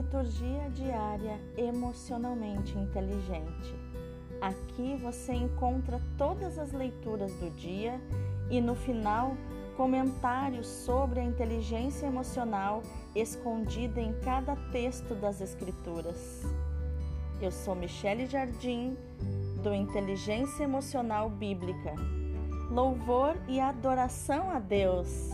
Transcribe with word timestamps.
Liturgia 0.00 0.70
diária 0.70 1.38
emocionalmente 1.58 2.76
inteligente. 2.78 3.74
Aqui 4.40 4.96
você 4.96 5.34
encontra 5.34 6.00
todas 6.16 6.58
as 6.58 6.72
leituras 6.72 7.34
do 7.34 7.50
dia 7.50 8.00
e 8.48 8.62
no 8.62 8.74
final 8.74 9.36
comentários 9.76 10.66
sobre 10.66 11.20
a 11.20 11.22
inteligência 11.22 12.06
emocional 12.06 12.82
escondida 13.14 14.00
em 14.00 14.18
cada 14.20 14.56
texto 14.72 15.14
das 15.14 15.42
Escrituras. 15.42 16.44
Eu 17.38 17.52
sou 17.52 17.74
Michele 17.74 18.24
Jardim, 18.24 18.96
do 19.62 19.74
Inteligência 19.74 20.64
Emocional 20.64 21.28
Bíblica. 21.28 21.94
Louvor 22.70 23.36
e 23.46 23.60
adoração 23.60 24.48
a 24.48 24.58
Deus! 24.58 25.28